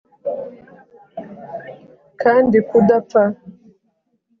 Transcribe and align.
kandi 2.21 2.57
kudapfa 2.67 3.23